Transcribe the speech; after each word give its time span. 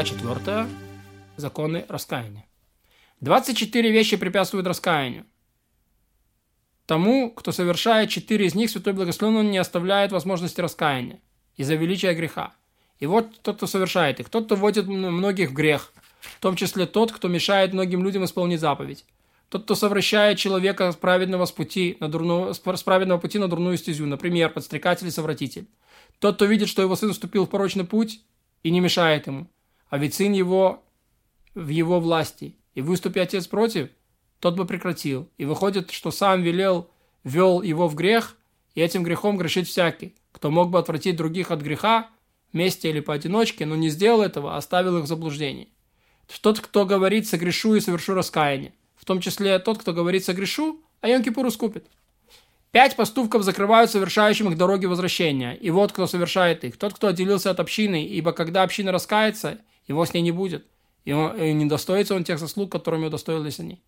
Глава 0.00 0.08
4. 0.08 0.66
Законы 1.36 1.84
раскаяния. 1.86 2.46
24 3.20 3.90
вещи 3.90 4.16
препятствуют 4.16 4.66
раскаянию. 4.66 5.26
Тому, 6.86 7.30
кто 7.30 7.52
совершает 7.52 8.08
четыре 8.08 8.46
из 8.46 8.54
них, 8.54 8.70
Святой 8.70 8.94
Благословен 8.94 9.50
не 9.50 9.58
оставляет 9.58 10.10
возможности 10.10 10.62
раскаяния 10.62 11.20
из-за 11.58 11.74
величия 11.74 12.14
греха. 12.14 12.54
И 12.98 13.04
вот 13.04 13.42
тот, 13.42 13.56
кто 13.58 13.66
совершает 13.66 14.20
их. 14.20 14.30
Тот, 14.30 14.46
кто 14.46 14.56
вводит 14.56 14.86
многих 14.86 15.50
в 15.50 15.52
грех. 15.52 15.92
В 16.22 16.40
том 16.40 16.56
числе 16.56 16.86
тот, 16.86 17.12
кто 17.12 17.28
мешает 17.28 17.74
многим 17.74 18.02
людям 18.02 18.24
исполнить 18.24 18.60
заповедь. 18.60 19.04
Тот, 19.50 19.64
кто 19.64 19.74
совращает 19.74 20.38
человека 20.38 20.90
с 20.92 20.96
праведного, 20.96 21.44
с 21.44 21.52
пути 21.52 21.98
на 22.00 22.08
дурную, 22.08 22.54
с 22.54 22.58
праведного 22.58 23.18
пути 23.18 23.38
на 23.38 23.48
дурную 23.48 23.76
стезю. 23.76 24.06
Например, 24.06 24.48
подстрекатель 24.48 25.08
и 25.08 25.10
совратитель. 25.10 25.68
Тот, 26.20 26.36
кто 26.36 26.46
видит, 26.46 26.70
что 26.70 26.80
его 26.80 26.96
сын 26.96 27.12
вступил 27.12 27.44
в 27.44 27.50
порочный 27.50 27.84
путь 27.84 28.22
и 28.62 28.70
не 28.70 28.80
мешает 28.80 29.26
ему. 29.26 29.46
А 29.90 29.98
ведь 29.98 30.14
сын 30.14 30.32
его 30.32 30.82
в 31.54 31.68
его 31.68 32.00
власти. 32.00 32.56
И 32.74 32.80
выступи 32.80 33.18
отец 33.18 33.46
против– 33.46 33.90
тот 34.40 34.56
бы 34.56 34.64
прекратил. 34.66 35.28
И 35.36 35.44
выходит, 35.44 35.90
что 35.92 36.10
сам 36.10 36.42
велел, 36.42 36.90
вел 37.22 37.62
его 37.62 37.86
в 37.86 37.94
грех, 37.94 38.36
и 38.74 38.80
этим 38.80 39.02
грехом 39.02 39.36
грешит 39.36 39.68
всякий, 39.68 40.14
кто 40.32 40.50
мог 40.50 40.70
бы 40.70 40.78
отвратить 40.78 41.16
других 41.16 41.50
от 41.50 41.60
греха, 41.60 42.08
вместе 42.52 42.90
или 42.90 43.00
поодиночке, 43.00 43.66
но 43.66 43.76
не 43.76 43.90
сделал 43.90 44.22
этого, 44.22 44.54
а 44.54 44.56
оставил 44.56 44.98
их 44.98 45.04
в 45.04 45.08
заблуждении. 45.08 45.68
Тот, 46.40 46.60
кто 46.60 46.86
говорит 46.86 47.28
«согрешу 47.28 47.74
и 47.74 47.80
совершу 47.80 48.14
раскаяние», 48.14 48.72
в 48.96 49.04
том 49.04 49.20
числе 49.20 49.58
тот, 49.58 49.78
кто 49.78 49.92
говорит 49.92 50.24
«согрешу», 50.24 50.80
а 51.00 51.08
Йом-Кипур 51.08 51.48
искупит. 51.48 51.86
Пять 52.70 52.94
поступков 52.94 53.42
закрывают 53.42 53.90
совершающим 53.90 54.48
их 54.48 54.56
дороги 54.56 54.86
возвращения, 54.86 55.54
и 55.54 55.70
вот 55.70 55.92
кто 55.92 56.06
совершает 56.06 56.64
их. 56.64 56.76
Тот, 56.76 56.94
кто 56.94 57.08
отделился 57.08 57.50
от 57.50 57.58
общины, 57.58 58.04
ибо 58.06 58.32
когда 58.32 58.62
община 58.62 58.92
раскается, 58.92 59.58
его 59.90 60.06
с 60.06 60.14
ней 60.14 60.22
не 60.22 60.30
будет, 60.30 60.66
и, 61.04 61.12
он, 61.12 61.36
и 61.36 61.52
не 61.52 61.66
достоится 61.66 62.14
он 62.14 62.22
тех 62.24 62.38
заслуг, 62.38 62.70
которыми 62.70 63.06
удостоились 63.06 63.58
они. 63.58 63.82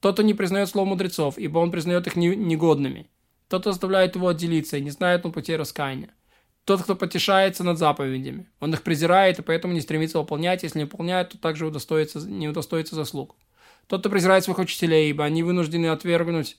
Тот, 0.00 0.14
кто 0.14 0.22
не 0.22 0.34
признает 0.34 0.68
слово 0.68 0.86
мудрецов, 0.86 1.36
ибо 1.36 1.58
он 1.58 1.70
признает 1.70 2.06
их 2.06 2.16
негодными. 2.16 3.10
Тот, 3.48 3.62
кто 3.62 3.72
заставляет 3.72 4.14
его 4.14 4.28
отделиться 4.28 4.76
и 4.76 4.80
не 4.80 4.90
знает 4.90 5.26
он 5.26 5.32
пути 5.32 5.54
раскаяния. 5.56 6.10
Тот, 6.64 6.82
кто 6.82 6.94
потешается 6.94 7.64
над 7.64 7.78
заповедями. 7.78 8.48
Он 8.60 8.72
их 8.72 8.82
презирает 8.82 9.40
и 9.40 9.42
поэтому 9.42 9.74
не 9.74 9.80
стремится 9.80 10.20
выполнять. 10.20 10.62
Если 10.62 10.78
не 10.78 10.84
выполняет, 10.84 11.30
то 11.30 11.38
также 11.38 11.66
удостоится, 11.66 12.20
не 12.20 12.48
удостоится 12.48 12.94
заслуг. 12.94 13.34
Тот, 13.88 14.00
кто 14.00 14.10
презирает 14.10 14.44
своих 14.44 14.60
учителей, 14.60 15.10
ибо 15.10 15.24
они 15.24 15.42
вынуждены 15.42 15.86
отвергнуть 15.86 16.56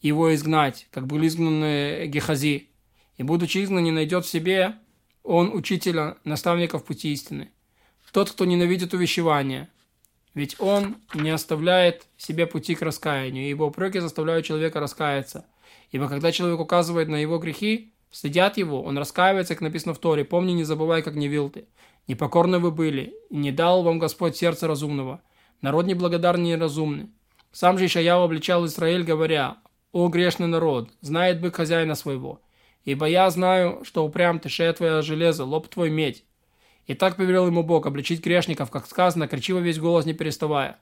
его 0.00 0.34
изгнать, 0.34 0.88
как 0.90 1.06
были 1.06 1.26
изгнаны 1.26 2.06
Гехази. 2.06 2.70
И, 3.18 3.22
будучи 3.22 3.62
изгнан, 3.62 3.84
не 3.84 3.92
найдет 3.92 4.24
в 4.24 4.30
себе 4.30 4.76
он 5.22 5.54
учителя, 5.54 6.16
наставника 6.24 6.78
в 6.78 6.84
пути 6.84 7.12
истины. 7.12 7.50
Тот, 8.14 8.30
кто 8.30 8.44
ненавидит 8.44 8.94
увещевание, 8.94 9.66
ведь 10.34 10.54
он 10.60 10.98
не 11.14 11.30
оставляет 11.30 12.06
себе 12.16 12.46
пути 12.46 12.76
к 12.76 12.82
раскаянию, 12.82 13.50
ибо 13.50 13.64
упреки 13.64 13.98
заставляют 13.98 14.46
человека 14.46 14.78
раскаяться. 14.78 15.46
Ибо 15.90 16.08
когда 16.08 16.30
человек 16.30 16.60
указывает 16.60 17.08
на 17.08 17.16
его 17.16 17.38
грехи, 17.38 17.92
стыдят 18.12 18.56
его, 18.56 18.84
он 18.84 18.96
раскаивается, 18.98 19.56
как 19.56 19.62
написано 19.62 19.94
в 19.94 19.98
Торе, 19.98 20.24
помни, 20.24 20.52
не 20.52 20.62
забывай, 20.62 21.02
как 21.02 21.16
не 21.16 21.26
вил 21.26 21.50
ты. 21.50 21.64
Непокорны 22.06 22.60
вы 22.60 22.70
были, 22.70 23.16
и 23.30 23.36
не 23.36 23.50
дал 23.50 23.82
вам 23.82 23.98
Господь 23.98 24.36
сердце 24.36 24.68
разумного. 24.68 25.20
Народ 25.60 25.86
неблагодарный 25.86 26.50
и 26.50 26.52
неразумный. 26.52 27.10
Сам 27.50 27.78
же 27.78 27.86
Ишаяу 27.86 28.22
обличал 28.22 28.64
Израиль, 28.66 29.02
говоря, 29.02 29.56
«О 29.90 30.06
грешный 30.06 30.46
народ, 30.46 30.88
знает 31.00 31.40
бык 31.40 31.56
хозяина 31.56 31.96
своего, 31.96 32.40
ибо 32.84 33.06
я 33.06 33.28
знаю, 33.30 33.80
что 33.82 34.04
упрям 34.04 34.38
ты, 34.38 34.48
шея 34.48 34.72
твоя 34.72 35.02
железо, 35.02 35.44
лоб 35.44 35.66
твой 35.66 35.90
медь, 35.90 36.22
и 36.86 36.94
так 36.94 37.16
повелел 37.16 37.46
ему 37.46 37.62
Бог 37.62 37.86
обличить 37.86 38.24
грешников, 38.24 38.70
как 38.70 38.86
сказано, 38.86 39.28
кричи 39.28 39.52
весь 39.52 39.78
голос, 39.78 40.04
не 40.04 40.12
переставая. 40.12 40.78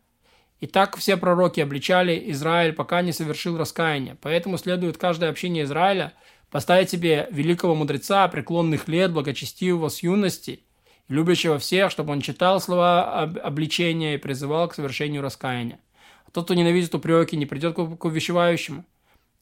И 0.61 0.67
так 0.67 0.97
все 0.97 1.17
пророки 1.17 1.61
обличали 1.61 2.31
Израиль, 2.31 2.73
пока 2.73 3.03
не 3.03 3.13
совершил 3.13 3.57
раскаяние. 3.59 4.17
Поэтому 4.21 4.59
следует 4.59 4.97
каждое 4.97 5.31
общение 5.31 5.65
Израиля 5.65 6.13
поставить 6.51 6.91
себе 6.91 7.29
великого 7.31 7.75
мудреца, 7.75 8.29
преклонных 8.29 8.87
лет, 8.87 9.13
благочестивого 9.13 9.89
с 9.89 10.03
юности, 10.03 10.65
любящего 11.09 11.59
всех, 11.59 11.91
чтобы 11.91 12.13
он 12.13 12.21
читал 12.21 12.61
слова 12.61 13.23
об 13.23 13.39
обличения 13.39 14.15
и 14.15 14.19
призывал 14.19 14.69
к 14.69 14.75
совершению 14.75 15.23
раскаяния. 15.23 15.81
А 16.27 16.31
тот, 16.31 16.45
кто 16.45 16.55
ненавидит 16.55 16.95
упреки, 16.95 17.37
не 17.37 17.47
придет 17.47 17.75
к 17.75 18.05
увещевающему, 18.05 18.85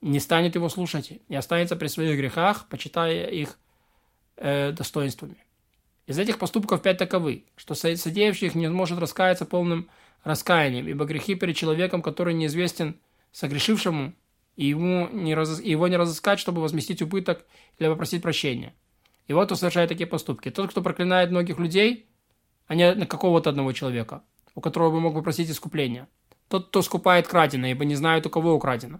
не 0.00 0.20
станет 0.20 0.54
его 0.54 0.68
слушать, 0.68 1.12
и 1.28 1.34
останется 1.34 1.76
при 1.76 1.88
своих 1.88 2.16
грехах, 2.16 2.66
почитая 2.68 3.26
их 3.26 3.58
э, 4.36 4.72
достоинствами. 4.72 5.36
Из 6.10 6.18
этих 6.18 6.40
поступков 6.40 6.82
пять 6.82 6.98
таковы, 6.98 7.44
что 7.54 7.74
содеявший 7.76 8.48
их 8.48 8.56
не 8.56 8.68
может 8.68 8.98
раскаяться 8.98 9.44
полным 9.44 9.88
раскаянием, 10.24 10.88
ибо 10.88 11.04
грехи 11.04 11.36
перед 11.36 11.54
человеком, 11.54 12.02
который 12.02 12.34
неизвестен 12.34 12.96
согрешившему, 13.30 14.12
и 14.56 14.66
ему 14.66 15.08
не 15.12 15.36
раз... 15.36 15.60
его 15.60 15.86
не 15.86 15.96
разыскать, 15.96 16.40
чтобы 16.40 16.62
возместить 16.62 17.00
убыток 17.00 17.46
или 17.78 17.86
попросить 17.86 18.22
прощения. 18.22 18.74
И 19.28 19.32
вот 19.32 19.52
он 19.52 19.56
совершает 19.56 19.88
такие 19.88 20.08
поступки. 20.08 20.50
Тот, 20.50 20.70
кто 20.70 20.82
проклинает 20.82 21.30
многих 21.30 21.60
людей, 21.60 22.08
а 22.66 22.74
не 22.74 23.06
какого-то 23.06 23.50
одного 23.50 23.70
человека, 23.70 24.24
у 24.56 24.60
которого 24.60 24.90
бы 24.90 25.00
мог 25.00 25.14
попросить 25.14 25.48
искупления. 25.48 26.08
Тот, 26.48 26.70
кто 26.70 26.82
скупает 26.82 27.28
краденое, 27.28 27.70
ибо 27.70 27.84
не 27.84 27.94
знает, 27.94 28.26
у 28.26 28.30
кого 28.30 28.52
украдено. 28.52 28.98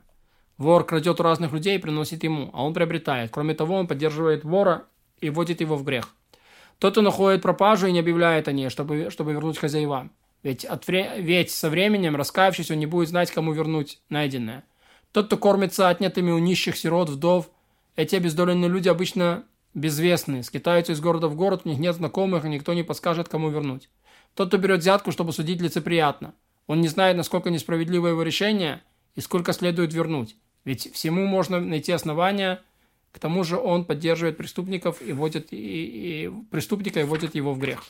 Вор 0.59 0.87
крадет 0.87 1.19
у 1.19 1.25
разных 1.25 1.53
людей 1.53 1.75
и 1.75 1.81
приносит 1.81 2.22
ему, 2.22 2.50
а 2.53 2.65
он 2.65 2.72
приобретает. 2.72 3.32
Кроме 3.32 3.54
того, 3.54 3.75
он 3.75 3.88
поддерживает 3.88 4.44
вора 4.44 4.84
и 5.20 5.28
вводит 5.28 5.60
его 5.60 5.75
в 5.75 5.82
грех. 5.82 6.15
Тот, 6.80 6.92
кто 6.94 7.02
находит 7.02 7.42
пропажу 7.42 7.86
и 7.86 7.92
не 7.92 8.00
объявляет 8.00 8.48
о 8.48 8.52
ней, 8.52 8.70
чтобы, 8.70 9.10
чтобы 9.10 9.32
вернуть 9.32 9.58
хозяевам. 9.58 10.10
Ведь, 10.42 10.64
от. 10.64 10.88
Ведь 10.88 11.50
со 11.50 11.68
временем, 11.68 12.16
раскаявшись, 12.16 12.70
он 12.70 12.78
не 12.78 12.86
будет 12.86 13.10
знать, 13.10 13.30
кому 13.30 13.52
вернуть 13.52 14.00
найденное. 14.08 14.64
Тот, 15.12 15.26
кто 15.26 15.36
кормится 15.36 15.90
отнятыми 15.90 16.30
у 16.30 16.38
нищих, 16.38 16.78
сирот, 16.78 17.10
вдов, 17.10 17.50
эти 17.96 18.16
обездоленные 18.16 18.70
люди 18.70 18.88
обычно 18.88 19.44
безвестны, 19.74 20.42
скитаются 20.42 20.92
из 20.92 21.00
города 21.00 21.28
в 21.28 21.36
город, 21.36 21.62
у 21.64 21.69
них 21.69 21.78
нет 21.78 21.96
знакомых, 21.96 22.46
и 22.46 22.48
никто 22.48 22.72
не 22.72 22.82
подскажет, 22.82 23.28
кому 23.28 23.50
вернуть. 23.50 23.90
Тот, 24.34 24.48
кто 24.48 24.56
берет 24.56 24.80
взятку, 24.80 25.12
чтобы 25.12 25.34
судить 25.34 25.60
лицеприятно. 25.60 26.32
Он 26.66 26.80
не 26.80 26.88
знает, 26.88 27.14
насколько 27.19 27.50
несправедливо 27.50 28.08
его 28.08 28.22
решение 28.22 28.80
и 29.16 29.20
сколько 29.20 29.52
следует 29.52 29.92
вернуть. 29.92 30.34
Ведь 30.64 30.90
всему 30.94 31.26
можно 31.26 31.60
найти 31.60 31.92
основания– 31.92 32.62
к 33.12 33.19
тому 33.19 33.44
же 33.44 33.59
он 33.59 33.84
поддерживает 33.84 34.37
преступников 34.37 35.03
и 35.03 35.12
вводит 35.12 35.53
и, 35.53 36.26
и 36.26 36.31
преступника 36.50 37.00
и 37.00 37.04
вводит 37.04 37.34
его 37.34 37.54
в 37.54 37.59
грех. 37.59 37.84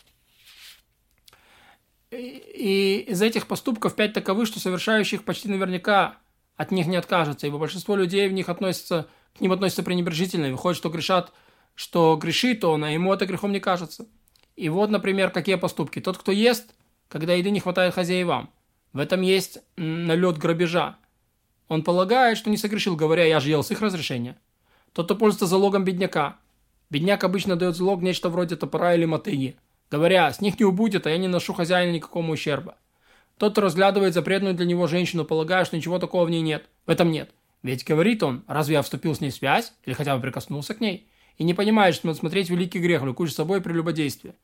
И, 2.10 2.16
и 2.16 3.10
из 3.10 3.22
этих 3.22 3.47
поступков 3.47 3.94
пять 3.94 4.12
таковы, 4.12 4.47
что 4.47 4.59
совершающих 4.59 5.25
почти 5.25 5.48
наверняка 5.48 6.16
от 6.56 6.72
них 6.72 6.86
не 6.86 6.97
откажется, 6.97 7.47
ибо 7.47 7.59
большинство 7.59 7.97
людей 7.97 8.28
в 8.28 8.32
них 8.32 8.48
относятся, 8.48 9.09
к 9.36 9.41
ним 9.41 9.53
относятся 9.53 9.82
пренебрежительно, 9.82 10.47
и 10.47 10.53
выходит, 10.53 10.76
что 10.76 10.91
грешат, 10.91 11.32
что 11.75 12.16
грешит 12.16 12.64
он, 12.64 12.84
а 12.84 12.91
ему 12.91 13.12
это 13.14 13.26
грехом 13.26 13.53
не 13.53 13.60
кажется. 13.60 14.06
И 14.56 14.69
вот, 14.69 14.91
например, 14.91 15.30
какие 15.30 15.54
поступки. 15.54 16.00
Тот, 16.00 16.19
кто 16.19 16.32
ест, 16.32 16.75
когда 17.09 17.34
еды 17.34 17.50
не 17.50 17.60
хватает 17.60 17.94
хозяевам. 17.94 18.50
В 18.92 18.98
этом 18.98 19.22
есть 19.22 19.59
налет 19.76 20.36
грабежа. 20.36 20.98
Он 21.69 21.82
полагает, 21.82 22.36
что 22.36 22.50
не 22.50 22.56
согрешил, 22.56 22.97
говоря, 22.97 23.25
я 23.25 23.41
же 23.41 23.48
ел 23.50 23.62
с 23.62 23.70
их 23.70 23.80
разрешения. 23.80 24.36
Тот, 24.92 25.06
кто 25.06 25.14
пользуется 25.14 25.46
залогом 25.46 25.84
бедняка. 25.84 26.36
Бедняк 26.90 27.22
обычно 27.22 27.56
дает 27.56 27.76
залог 27.76 28.02
нечто 28.02 28.28
вроде 28.28 28.56
топора 28.56 28.94
или 28.94 29.04
мотыги, 29.04 29.56
говоря, 29.90 30.32
с 30.32 30.40
них 30.40 30.58
не 30.58 30.64
убудет, 30.64 31.06
а 31.06 31.10
я 31.10 31.18
не 31.18 31.28
ношу 31.28 31.54
хозяина 31.54 31.92
никакому 31.92 32.32
ущерба. 32.32 32.76
Тот, 33.38 33.52
кто 33.52 33.60
разглядывает 33.62 34.12
запретную 34.12 34.54
для 34.54 34.66
него 34.66 34.86
женщину, 34.86 35.24
полагая, 35.24 35.64
что 35.64 35.76
ничего 35.76 35.98
такого 35.98 36.24
в 36.24 36.30
ней 36.30 36.42
нет. 36.42 36.68
В 36.86 36.90
этом 36.90 37.10
нет. 37.10 37.30
Ведь 37.62 37.84
говорит 37.84 38.22
он, 38.22 38.42
разве 38.48 38.74
я 38.74 38.82
вступил 38.82 39.14
с 39.14 39.20
ней 39.20 39.30
в 39.30 39.34
связь, 39.34 39.72
или 39.84 39.94
хотя 39.94 40.16
бы 40.16 40.22
прикоснулся 40.22 40.74
к 40.74 40.80
ней, 40.80 41.06
и 41.38 41.44
не 41.44 41.54
понимает, 41.54 41.94
что 41.94 42.09
надо 42.09 42.18
смотреть 42.18 42.50
великий 42.50 42.80
грех, 42.80 43.03
влекущий 43.03 43.34
собой 43.34 43.60
прелюбодействие. 43.60 44.34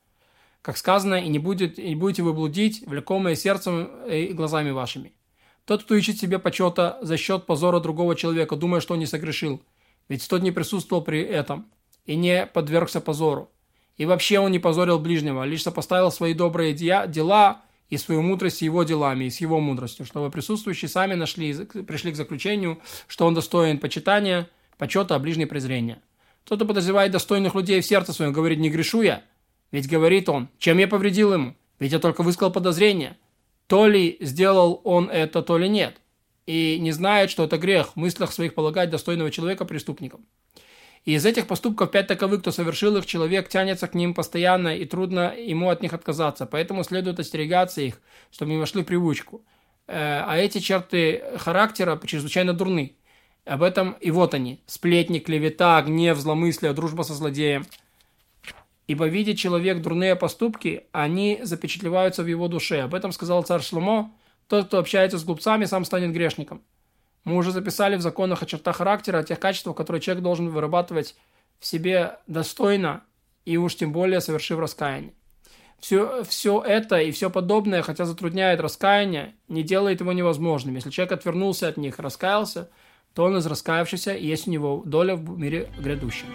Как 0.63 0.77
сказано, 0.77 1.17
и 1.17 1.29
не, 1.29 1.39
будет, 1.39 1.79
и 1.79 1.89
не 1.89 1.97
будете 1.97 2.23
вы 2.23 2.33
блудить, 2.33 2.85
влекомые 2.87 3.37
сердцем 3.37 3.91
и 4.07 4.33
глазами 4.33 4.71
вашими. 4.71 5.13
Тот, 5.65 5.83
кто 5.83 5.95
ищет 5.95 6.19
себе 6.19 6.39
почета 6.39 6.99
за 7.03 7.17
счет 7.17 7.45
позора 7.45 7.81
другого 7.81 8.15
человека, 8.15 8.57
думая, 8.57 8.81
что 8.81 8.95
он 8.95 9.01
не 9.01 9.07
согрешил– 9.07 9.61
ведь 10.09 10.29
тот 10.29 10.43
не 10.43 10.53
присутствовал 10.53 11.03
при 11.03 11.21
этом 11.21 11.67
и 12.05 12.17
не 12.17 12.47
подвергся 12.47 13.01
позору. 13.01 13.51
И 13.97 14.05
вообще 14.05 14.39
он 14.39 14.53
не 14.53 14.59
позорил 14.59 14.99
ближнего, 14.99 15.45
лишь 15.45 15.63
сопоставил 15.63 16.11
свои 16.11 16.35
добрые 16.35 16.75
дела 16.75 17.63
и 17.89 17.97
свою 17.97 18.23
мудрость 18.23 18.59
с 18.59 18.63
его 18.63 18.85
делами 18.85 19.25
и 19.25 19.31
с 19.31 19.41
его 19.41 19.59
мудростью, 19.61 20.05
чтобы 20.05 20.31
присутствующие 20.31 20.89
сами 20.89 21.15
нашли, 21.15 21.55
пришли 21.55 22.13
к 22.13 22.17
заключению, 22.17 22.81
что 23.07 23.27
он 23.27 23.35
достоин 23.35 23.79
почитания, 23.79 24.51
почета, 24.77 25.15
а 25.15 25.19
ближнее 25.19 25.47
презрения. 25.47 26.03
Кто-то 26.45 26.65
подозревает 26.65 27.11
достойных 27.11 27.55
людей 27.55 27.81
в 27.81 27.87
сердце 27.87 28.13
своем, 28.13 28.33
говорит, 28.33 28.59
не 28.59 28.71
грешу 28.71 29.03
я. 29.03 29.23
Ведь 29.73 29.89
говорит 29.89 30.29
он, 30.29 30.49
чем 30.59 30.79
я 30.79 30.87
повредил 30.87 31.33
ему? 31.33 31.57
Ведь 31.79 31.93
я 31.93 31.99
только 31.99 32.23
высказал 32.23 32.53
подозрение. 32.53 33.17
То 33.67 33.87
ли 33.87 34.17
сделал 34.21 34.81
он 34.85 35.11
это, 35.11 35.43
то 35.43 35.59
ли 35.59 35.69
нет 35.69 35.97
и 36.47 36.79
не 36.81 36.93
знает, 36.93 37.31
что 37.31 37.45
это 37.45 37.59
грех 37.59 37.89
в 37.89 37.97
мыслях 37.97 38.33
своих 38.33 38.55
полагать 38.55 38.91
достойного 38.91 39.31
человека 39.31 39.65
преступником. 39.65 40.25
И 41.05 41.15
из 41.15 41.25
этих 41.25 41.47
поступков 41.47 41.93
пять 41.93 42.09
таковых, 42.09 42.41
кто 42.41 42.51
совершил 42.51 42.97
их, 42.97 43.07
человек 43.07 43.49
тянется 43.49 43.87
к 43.87 43.95
ним 43.95 44.13
постоянно, 44.13 44.77
и 44.77 44.85
трудно 44.85 45.35
ему 45.37 45.71
от 45.71 45.81
них 45.81 45.93
отказаться. 45.93 46.47
Поэтому 46.47 46.83
следует 46.83 47.21
остерегаться 47.21 47.81
их, 47.81 48.01
чтобы 48.33 48.51
не 48.53 48.59
вошли 48.59 48.83
в 48.83 48.87
привычку. 48.87 49.45
Э, 49.87 50.25
а 50.27 50.37
эти 50.37 50.59
черты 50.59 51.23
характера 51.37 52.01
чрезвычайно 52.05 52.55
дурны. 52.55 52.97
Об 53.45 53.63
этом 53.63 53.93
и 54.01 54.11
вот 54.11 54.35
они. 54.35 54.61
Сплетни, 54.67 55.21
клевета, 55.21 55.81
гнев, 55.83 56.19
зломыслие, 56.19 56.73
дружба 56.73 57.03
со 57.03 57.15
злодеем. 57.15 57.67
Ибо 58.89 59.07
видит 59.07 59.39
человек 59.39 59.83
дурные 59.83 60.17
поступки, 60.17 60.87
они 60.91 61.39
запечатлеваются 61.43 62.25
в 62.25 62.27
его 62.27 62.49
душе. 62.49 62.83
Об 62.83 62.95
этом 62.95 63.13
сказал 63.13 63.45
царь 63.45 63.63
Шломо. 63.63 64.13
Тот, 64.49 64.67
кто 64.67 64.79
общается 64.79 65.19
с 65.19 65.25
глупцами, 65.25 65.65
сам 65.65 65.85
станет 65.85 66.13
грешником. 66.13 66.63
Мы 67.25 67.37
уже 67.37 67.51
записали 67.51 67.97
в 67.97 68.01
законах 68.01 68.43
о 68.43 68.47
чертах 68.47 68.77
характера, 68.77 69.19
о 69.19 69.25
тех 69.25 69.41
качествах, 69.41 69.77
которые 69.77 70.01
человек 70.01 70.23
должен 70.23 70.49
вырабатывать 70.49 71.17
в 71.59 71.67
себе 71.67 72.19
достойно 72.27 73.03
и 73.45 73.57
уж 73.57 73.75
тем 73.75 73.93
более 73.93 74.21
совершив 74.21 74.59
раскаяние. 74.59 75.13
Все, 75.81 76.25
все 76.25 76.63
это 76.63 76.97
и 77.01 77.11
все 77.11 77.31
подобное, 77.31 77.83
хотя 77.83 78.05
затрудняет 78.05 78.61
раскаяние, 78.61 79.35
не 79.49 79.63
делает 79.63 80.01
его 80.01 80.13
невозможным. 80.13 80.75
Если 80.75 80.91
человек 80.91 81.13
отвернулся 81.13 81.69
от 81.69 81.77
них, 81.77 81.99
раскаялся, 81.99 82.71
то 83.15 83.25
он 83.25 83.37
из 83.37 83.47
раскаявшихся, 83.47 84.15
и 84.15 84.27
есть 84.27 84.47
у 84.47 84.51
него 84.51 84.83
доля 84.85 85.17
в 85.17 85.39
мире 85.39 85.69
грядущем. 85.79 86.29